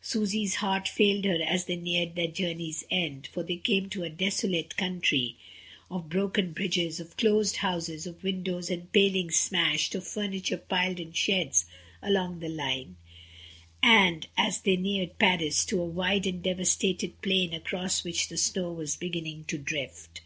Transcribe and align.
Susy's 0.00 0.54
heart 0.54 0.88
failed 0.88 1.26
her 1.26 1.42
as 1.42 1.66
they 1.66 1.76
neared 1.76 2.14
their 2.14 2.26
journey's 2.26 2.82
end, 2.90 3.26
for 3.26 3.42
they 3.42 3.58
came 3.58 3.90
to 3.90 4.02
a 4.04 4.08
desolate 4.08 4.74
country 4.78 5.36
of 5.90 6.08
broken 6.08 6.52
bridges, 6.54 6.98
of 6.98 7.14
closed 7.18 7.56
houses, 7.56 8.06
of 8.06 8.22
windows 8.24 8.70
and 8.70 8.90
palings 8.94 9.36
smashed, 9.36 9.94
of 9.94 10.06
furniture 10.08 10.56
piled 10.56 10.98
in 10.98 11.12
sheds 11.12 11.66
along 12.02 12.40
the 12.40 12.48
line; 12.48 12.96
and 13.82 14.28
as 14.34 14.62
they 14.62 14.76
neared 14.78 15.18
Paris, 15.18 15.62
to 15.66 15.78
a 15.82 15.84
wide 15.84 16.26
and 16.26 16.42
devastated 16.42 17.20
plain 17.20 17.52
across 17.52 18.02
which 18.02 18.28
the 18.30 18.38
snow 18.38 18.72
was 18.72 18.96
begin 18.96 19.24
ning 19.24 19.44
to 19.44 19.58
drift. 19.58 20.22